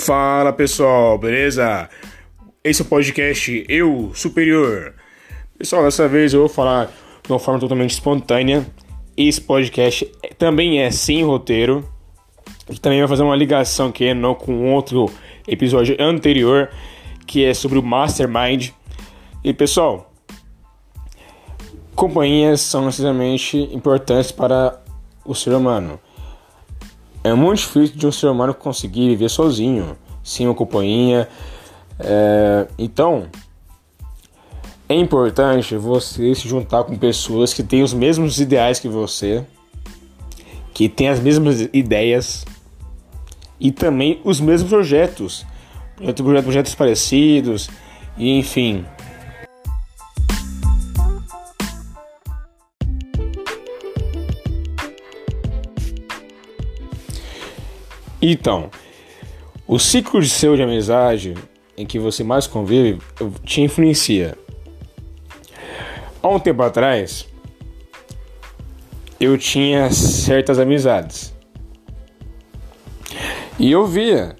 Fala 0.00 0.50
pessoal, 0.50 1.18
beleza? 1.18 1.86
Esse 2.64 2.80
é 2.80 2.84
o 2.86 2.88
podcast 2.88 3.66
Eu 3.68 4.10
Superior. 4.14 4.94
Pessoal, 5.58 5.84
dessa 5.84 6.08
vez 6.08 6.32
eu 6.32 6.40
vou 6.40 6.48
falar 6.48 6.90
de 7.22 7.30
uma 7.30 7.38
forma 7.38 7.60
totalmente 7.60 7.90
espontânea. 7.90 8.66
Esse 9.14 9.42
podcast 9.42 10.10
também 10.38 10.80
é 10.80 10.90
sem 10.90 11.22
roteiro. 11.22 11.86
E 12.70 12.78
também 12.78 13.00
vai 13.00 13.08
fazer 13.08 13.22
uma 13.22 13.36
ligação 13.36 13.88
aqui 13.88 14.14
não, 14.14 14.34
com 14.34 14.72
outro 14.72 15.04
episódio 15.46 15.94
anterior, 16.00 16.70
que 17.26 17.44
é 17.44 17.52
sobre 17.52 17.78
o 17.78 17.82
Mastermind. 17.82 18.70
E 19.44 19.52
pessoal, 19.52 20.10
companhias 21.94 22.62
são 22.62 22.86
necessariamente 22.86 23.58
importantes 23.70 24.32
para 24.32 24.80
o 25.26 25.34
ser 25.34 25.50
humano. 25.50 26.00
É 27.22 27.34
muito 27.34 27.58
difícil 27.58 27.96
de 27.96 28.06
um 28.06 28.12
ser 28.12 28.28
humano 28.28 28.54
conseguir 28.54 29.08
viver 29.08 29.28
sozinho, 29.28 29.96
sem 30.22 30.46
uma 30.46 30.54
companhia. 30.54 31.28
É, 31.98 32.66
então, 32.78 33.26
é 34.88 34.94
importante 34.94 35.76
você 35.76 36.34
se 36.34 36.48
juntar 36.48 36.84
com 36.84 36.96
pessoas 36.96 37.52
que 37.52 37.62
têm 37.62 37.82
os 37.82 37.92
mesmos 37.92 38.40
ideais 38.40 38.80
que 38.80 38.88
você, 38.88 39.44
que 40.72 40.88
têm 40.88 41.08
as 41.08 41.20
mesmas 41.20 41.68
ideias 41.72 42.44
e 43.60 43.70
também 43.70 44.20
os 44.24 44.40
mesmos 44.40 44.70
projetos, 44.70 45.44
projetos, 45.96 46.42
projetos 46.42 46.74
parecidos, 46.74 47.68
e 48.16 48.38
enfim. 48.38 48.84
Então, 58.22 58.70
o 59.66 59.78
ciclo 59.78 60.20
de 60.20 60.28
seu 60.28 60.56
de 60.56 60.62
amizade 60.62 61.34
em 61.76 61.86
que 61.86 61.98
você 61.98 62.22
mais 62.22 62.46
convive 62.46 63.00
te 63.44 63.62
influencia. 63.62 64.36
Há 66.22 66.28
um 66.28 66.38
tempo 66.38 66.62
atrás, 66.62 67.26
eu 69.18 69.38
tinha 69.38 69.90
certas 69.90 70.58
amizades. 70.58 71.34
E 73.58 73.70
eu 73.70 73.86
via 73.86 74.36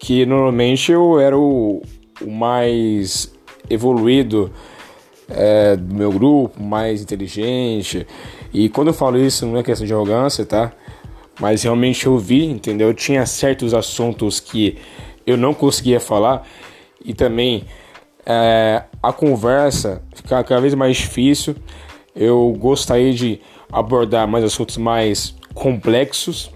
que 0.00 0.26
normalmente 0.26 0.90
eu 0.90 1.20
era 1.20 1.38
o, 1.38 1.82
o 2.20 2.30
mais 2.30 3.32
evoluído 3.70 4.52
é, 5.28 5.76
do 5.76 5.94
meu 5.94 6.10
grupo, 6.10 6.60
mais 6.60 7.02
inteligente. 7.02 8.06
E 8.52 8.68
quando 8.68 8.88
eu 8.88 8.94
falo 8.94 9.18
isso, 9.18 9.46
não 9.46 9.58
é 9.58 9.62
questão 9.62 9.86
de 9.86 9.92
arrogância, 9.92 10.44
tá? 10.44 10.72
Mas 11.40 11.62
realmente 11.62 12.06
eu 12.06 12.18
vi, 12.18 12.44
entendeu? 12.44 12.88
Eu 12.88 12.94
tinha 12.94 13.24
certos 13.26 13.74
assuntos 13.74 14.40
que 14.40 14.78
eu 15.26 15.36
não 15.36 15.54
conseguia 15.54 16.00
falar 16.00 16.46
e 17.04 17.14
também 17.14 17.64
é, 18.24 18.84
a 19.02 19.12
conversa 19.12 20.02
ficava 20.14 20.44
cada 20.44 20.60
vez 20.60 20.74
mais 20.74 20.96
difícil. 20.96 21.56
Eu 22.14 22.54
gostaria 22.58 23.12
de 23.12 23.40
abordar 23.70 24.28
mais 24.28 24.44
assuntos 24.44 24.76
mais 24.76 25.34
complexos, 25.54 26.50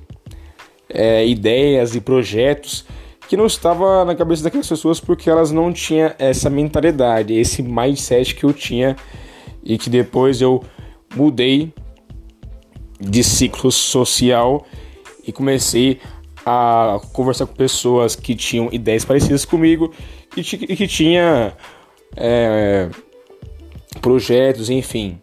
é, 0.89 1.27
ideias 1.27 1.95
e 1.95 2.01
projetos 2.01 2.85
que 3.29 3.37
não 3.37 3.47
estava 3.47 4.05
na 4.05 4.15
cabeça 4.15 4.45
daquelas 4.45 4.69
pessoas 4.69 5.01
porque 5.01 5.29
elas 5.29 5.51
não 5.51 5.73
tinham 5.73 6.13
essa 6.19 6.49
mentalidade, 6.49 7.35
esse 7.35 7.63
mindset 7.63 8.35
que 8.35 8.45
eu 8.45 8.53
tinha 8.53 8.97
e 9.65 9.77
que 9.77 9.91
depois 9.91 10.41
eu 10.41 10.63
mudei 11.15 11.73
de 13.01 13.23
ciclo 13.23 13.71
social 13.71 14.67
e 15.27 15.33
comecei 15.33 16.01
a 16.45 17.01
conversar 17.13 17.47
com 17.47 17.55
pessoas 17.55 18.15
que 18.15 18.35
tinham 18.35 18.69
ideias 18.71 19.05
parecidas 19.05 19.45
comigo 19.45 19.93
e, 20.37 20.43
que 20.43 20.87
tinha 20.87 21.53
é, 22.17 22.89
projetos, 24.01 24.71
enfim, 24.71 25.19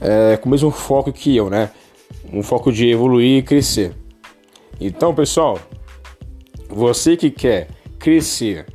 é, 0.00 0.36
com 0.36 0.48
o 0.48 0.50
mesmo 0.50 0.70
foco 0.70 1.12
que 1.12 1.34
eu, 1.34 1.48
né? 1.48 1.70
Um 2.32 2.42
foco 2.42 2.70
de 2.70 2.88
evoluir 2.88 3.38
e 3.38 3.42
crescer. 3.42 3.94
Então, 4.80 5.14
pessoal, 5.14 5.58
você 6.68 7.16
que 7.16 7.30
quer 7.30 7.68
crescer, 7.98 8.66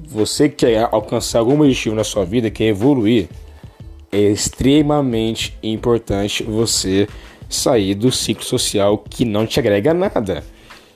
você 0.00 0.48
que 0.48 0.66
quer 0.66 0.88
alcançar 0.90 1.40
algum 1.40 1.60
objetivo 1.60 1.94
na 1.94 2.04
sua 2.04 2.24
vida, 2.24 2.50
quer 2.50 2.64
evoluir, 2.64 3.28
é 4.10 4.20
extremamente 4.20 5.56
importante 5.62 6.42
você 6.42 7.08
sair 7.48 7.94
do 7.94 8.10
ciclo 8.10 8.44
social 8.44 8.98
que 8.98 9.24
não 9.24 9.46
te 9.46 9.58
agrega 9.60 9.94
nada. 9.94 10.44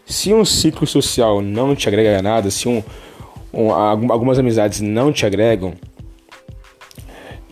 Se 0.05 0.35
um 0.35 0.45
ciclo 0.45 0.87
social 0.87 1.41
não 1.41 1.75
te 1.75 1.89
agrega 1.89 2.21
nada, 2.21 2.51
se 2.51 2.69
um, 2.69 2.83
um 3.53 3.73
algumas 3.73 4.39
amizades 4.39 4.81
não 4.81 5.13
te 5.13 5.25
agregam, 5.25 5.75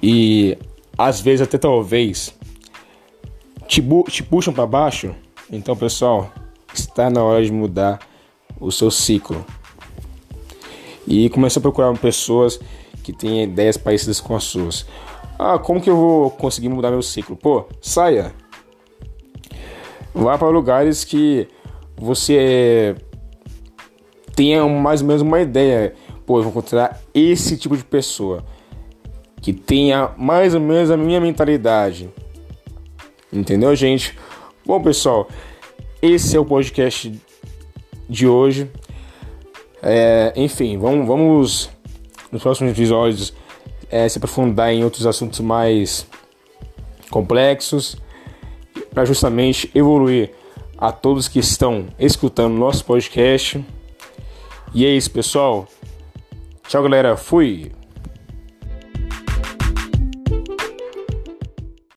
e 0.02 0.56
às 0.96 1.20
vezes 1.20 1.42
até 1.42 1.58
talvez 1.58 2.34
te, 3.66 3.82
te 4.08 4.22
puxam 4.22 4.52
para 4.52 4.66
baixo, 4.66 5.14
então 5.50 5.76
pessoal, 5.76 6.32
está 6.74 7.10
na 7.10 7.22
hora 7.22 7.44
de 7.44 7.52
mudar 7.52 8.00
o 8.60 8.70
seu 8.70 8.90
ciclo. 8.90 9.44
E 11.06 11.28
começa 11.30 11.58
a 11.58 11.62
procurar 11.62 11.96
pessoas 11.96 12.60
que 13.02 13.12
têm 13.12 13.44
ideias 13.44 13.76
parecidas 13.76 14.20
com 14.20 14.36
as 14.36 14.44
suas. 14.44 14.86
Ah, 15.38 15.56
como 15.56 15.80
que 15.80 15.88
eu 15.88 15.96
vou 15.96 16.30
conseguir 16.32 16.68
mudar 16.68 16.90
meu 16.90 17.00
ciclo? 17.00 17.36
Pô, 17.36 17.66
saia. 17.80 18.34
Vá 20.12 20.36
para 20.36 20.48
lugares 20.48 21.04
que 21.04 21.46
você 21.96 22.96
tenha 24.34 24.66
mais 24.66 25.00
ou 25.00 25.06
menos 25.06 25.22
uma 25.22 25.40
ideia. 25.40 25.94
Pô, 26.26 26.38
eu 26.38 26.42
vou 26.42 26.50
encontrar 26.50 27.00
esse 27.14 27.56
tipo 27.56 27.76
de 27.76 27.84
pessoa 27.84 28.44
que 29.40 29.52
tenha 29.52 30.10
mais 30.18 30.54
ou 30.54 30.60
menos 30.60 30.90
a 30.90 30.96
minha 30.96 31.20
mentalidade. 31.20 32.10
Entendeu, 33.32 33.76
gente? 33.76 34.18
Bom, 34.66 34.82
pessoal, 34.82 35.28
esse 36.02 36.36
é 36.36 36.40
o 36.40 36.44
podcast 36.44 37.16
de 38.08 38.26
hoje. 38.26 38.68
É, 39.80 40.32
enfim, 40.34 40.76
vamos, 40.78 41.06
vamos 41.06 41.70
nos 42.32 42.42
próximos 42.42 42.72
episódios 42.72 43.32
é, 43.90 44.08
se 44.08 44.18
aprofundar 44.18 44.72
em 44.72 44.84
outros 44.84 45.06
assuntos 45.06 45.40
mais 45.40 46.06
complexos 47.10 47.96
para 48.92 49.04
justamente 49.04 49.70
evoluir 49.74 50.32
a 50.76 50.92
todos 50.92 51.28
que 51.28 51.38
estão 51.38 51.86
escutando 51.98 52.54
nosso 52.54 52.84
podcast. 52.84 53.64
E 54.74 54.84
é 54.84 54.90
isso, 54.90 55.10
pessoal. 55.10 55.66
Tchau, 56.68 56.82
galera. 56.82 57.16
Fui. 57.16 57.72